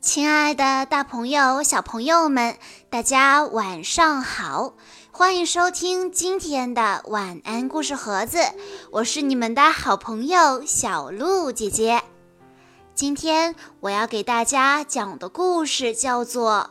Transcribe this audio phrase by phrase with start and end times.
[0.00, 2.56] 亲爱的，大朋友、小朋友们，
[2.88, 4.74] 大家晚上好！
[5.10, 8.38] 欢迎收听今天的晚安故事盒子，
[8.92, 12.00] 我是你们的好朋友小鹿姐姐。
[12.94, 16.70] 今天我要给大家讲的故事叫做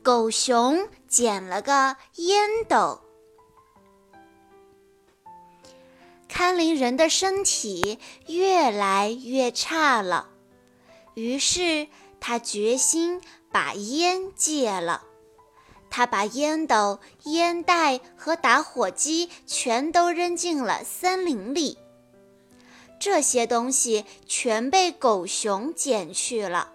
[0.04, 3.00] 《狗熊捡了个烟斗》。
[6.28, 10.28] 看林人的身体越来越差了。
[11.16, 11.88] 于是
[12.20, 15.02] 他决心把烟戒了。
[15.88, 21.78] 他把烟斗、烟袋和打火机全都扔进了森林里。
[23.00, 26.70] 这些东西全被狗熊捡去了。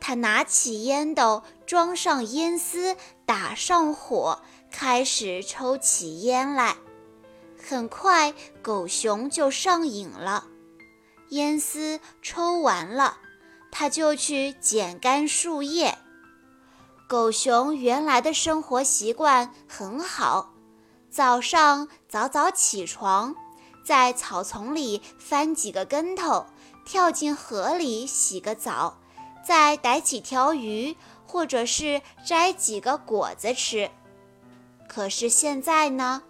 [0.00, 6.76] 他拿起烟斗，装上烟丝，打上火，开始抽起烟来。
[7.62, 10.48] 很快，狗熊就上瘾了。
[11.28, 13.18] 烟丝抽完了。
[13.70, 15.96] 他就去捡干树叶。
[17.08, 20.52] 狗熊原来的生活习惯很好，
[21.10, 23.34] 早上早早起床，
[23.84, 26.46] 在草丛里翻几个跟头，
[26.84, 28.98] 跳进河里洗个澡，
[29.44, 30.96] 再逮几条鱼，
[31.26, 33.90] 或者是摘几个果子吃。
[34.88, 36.22] 可是现在呢，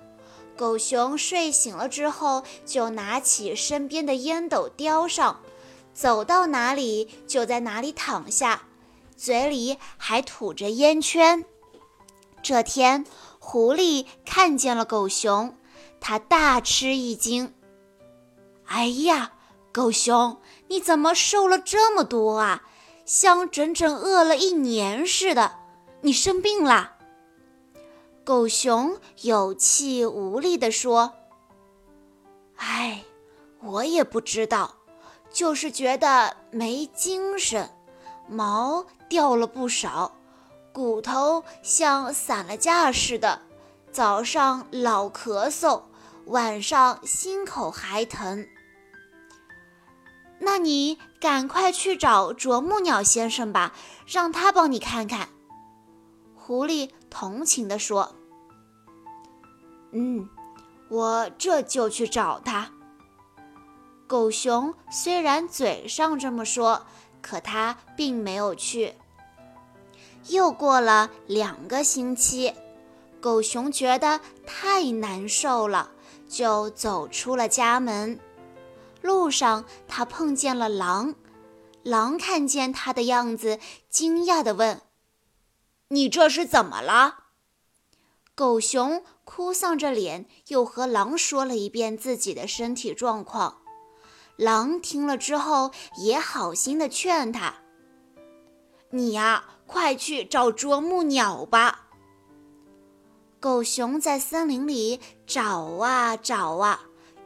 [0.57, 5.41] 狗熊睡醒了之后，就拿起身边的烟斗叼上。
[5.93, 8.63] 走到哪里就在哪里躺下，
[9.17, 11.45] 嘴里还吐着烟圈。
[12.43, 13.05] 这天，
[13.39, 15.57] 狐狸看见了狗熊，
[16.01, 17.53] 它大吃一惊
[18.65, 19.33] ：“哎呀，
[19.73, 22.63] 狗熊，你怎么瘦了这么多啊？
[23.05, 25.57] 像整整饿了一年似的！
[26.01, 26.97] 你生病啦？”
[28.25, 31.13] 狗熊有气无力地说
[32.57, 33.05] ：“哎，
[33.61, 34.77] 我也不知道。”
[35.41, 37.71] 就是觉得没精神，
[38.29, 40.13] 毛掉了不少，
[40.71, 43.41] 骨头像散了架似的，
[43.91, 45.81] 早上老咳嗽，
[46.27, 48.47] 晚上心口还疼。
[50.41, 53.73] 那你赶快去找啄木鸟先生吧，
[54.07, 55.31] 让他帮你看看。”
[56.37, 58.15] 狐狸同情地说。
[59.93, 60.29] “嗯，
[60.91, 62.73] 我这就去找他。”
[64.11, 66.85] 狗熊虽然嘴上这么说，
[67.23, 68.95] 可他并没有去。
[70.31, 72.53] 又过了两个星期，
[73.21, 75.93] 狗熊觉得太难受了，
[76.29, 78.19] 就走出了家门。
[79.01, 81.15] 路上，他碰见了狼。
[81.85, 84.83] 狼看见他的样子，惊讶地问
[85.87, 87.27] ：“你这是怎么了？”
[88.35, 93.59] 狗熊哭丧着脸，又和狼说了一遍自己的身体状况。
[94.41, 97.57] 狼听了之后，也好心的劝他
[98.89, 101.89] ：“你呀，快去找啄木鸟吧。”
[103.39, 106.81] 狗熊在森林里找啊找啊，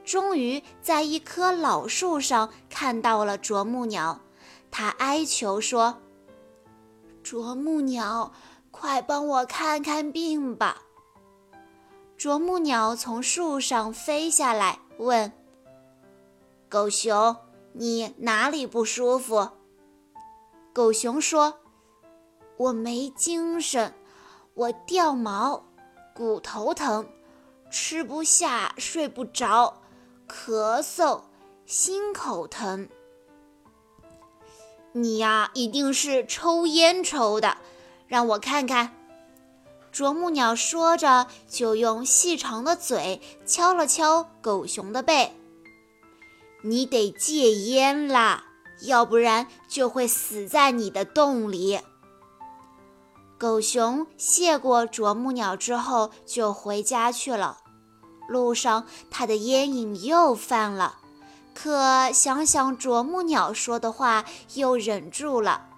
[0.05, 4.21] 终于在一棵老树上看到了啄木鸟。
[4.73, 6.03] 他哀求说
[7.23, 8.33] ：“啄木鸟，
[8.73, 10.83] 快帮我看看病吧。”
[12.19, 15.33] 啄木鸟从树上飞下来，问。
[16.75, 17.37] 狗熊，
[17.73, 19.49] 你哪里不舒服？
[20.73, 21.61] 狗熊说
[22.59, 23.95] ：“我没精神，
[24.55, 25.67] 我掉毛，
[26.17, 27.07] 骨头疼，
[27.71, 29.83] 吃不下，睡不着，
[30.29, 31.21] 咳嗽，
[31.65, 32.89] 心口疼。
[34.91, 37.59] 你呀，一定是抽烟抽的，
[38.09, 38.93] 让我看看。”
[39.95, 45.33] 啄木鸟说着，就用细长的嘴敲了敲狗熊的背。
[46.67, 48.45] 你得戒烟啦，
[48.81, 51.79] 要不然就会死在你的洞里。
[53.37, 57.59] 狗熊谢过啄木鸟之后，就回家去了。
[58.27, 61.01] 路上，他的烟瘾又犯了，
[61.53, 64.25] 可想想啄木鸟说的话，
[64.55, 65.69] 又忍住了。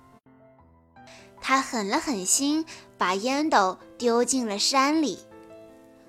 [1.40, 2.64] 他狠了狠心，
[2.96, 5.18] 把烟斗丢进了山里。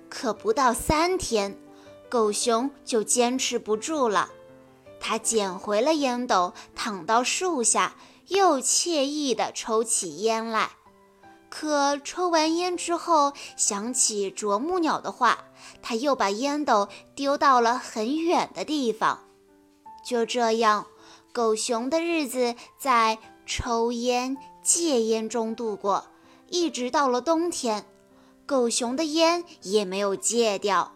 [0.08, 1.58] 可不到三天，
[2.08, 4.28] 狗熊就坚持不住了。
[5.00, 7.94] 他捡回了烟斗，躺到树下，
[8.28, 10.70] 又惬意地抽起烟来。
[11.48, 15.38] 可抽完烟之后，想起啄木鸟的话，
[15.80, 19.24] 他又把烟斗丢到了很远的地方。
[20.04, 20.86] 就这样，
[21.32, 26.04] 狗熊的日子在抽烟戒烟中度过，
[26.48, 27.86] 一直到了冬天，
[28.44, 30.92] 狗熊的烟也没有戒掉。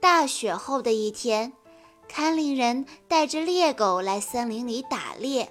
[0.00, 1.54] 大雪后的一天。
[2.12, 5.48] 看林人带着猎狗来森林里打猎，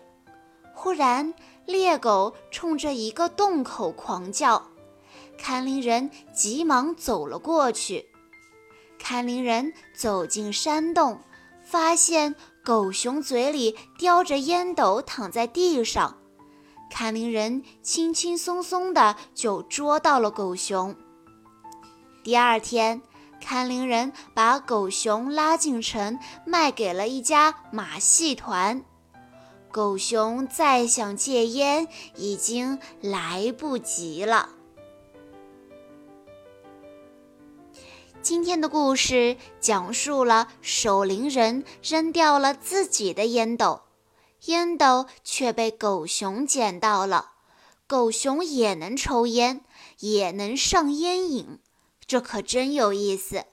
[0.75, 1.33] 忽然，
[1.65, 4.67] 猎狗冲着一个洞口狂叫，
[5.37, 8.09] 看林人急忙走了过去。
[8.99, 11.21] 看林人走进山洞，
[11.63, 16.17] 发现狗熊嘴里叼着烟斗躺在地上。
[16.91, 20.93] 看林人轻轻松松的就捉到了狗熊。
[22.21, 23.01] 第二天，
[23.41, 28.83] 看林人把狗熊拉进城，卖给了一家马戏团。
[29.71, 34.49] 狗熊再想戒烟，已经来不及了。
[38.21, 43.83] 今天的故事讲述了守灵人扔掉了自己的烟斗，
[44.45, 47.31] 烟斗却被狗熊捡到了。
[47.87, 49.61] 狗熊也能抽烟，
[49.99, 51.59] 也能上烟瘾，
[52.09, 53.43] 这可真有意思。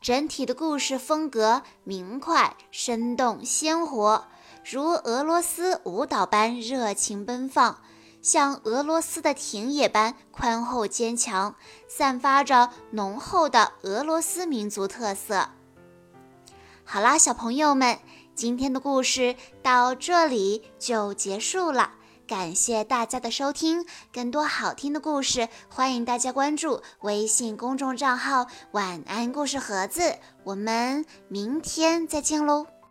[0.00, 4.24] 整体的故事风格明快、生动、鲜活，
[4.64, 7.82] 如俄罗斯舞蹈般热情奔放。
[8.22, 11.54] 像俄罗斯的田野般宽厚坚强，
[11.86, 15.50] 散发着浓厚的俄罗斯民族特色。
[16.84, 17.98] 好啦，小朋友们，
[18.34, 21.92] 今天的故事到这里就结束了。
[22.26, 30.16] 感谢大家的收听，更多好听的故事，欢迎大家关注微信公众账号“晚安故事盒子”。
[30.44, 32.81] 我们明天再见喽！